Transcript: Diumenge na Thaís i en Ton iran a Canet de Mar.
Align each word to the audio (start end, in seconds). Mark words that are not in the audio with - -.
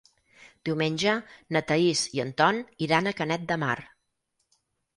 Diumenge 0.69 1.13
na 1.57 1.61
Thaís 1.73 2.03
i 2.19 2.23
en 2.25 2.33
Ton 2.41 2.63
iran 2.89 3.11
a 3.13 3.17
Canet 3.23 3.47
de 3.55 3.61
Mar. 3.67 3.79